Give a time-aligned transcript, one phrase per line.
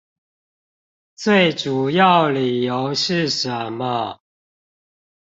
[1.15, 4.19] 最主要理由是什麼？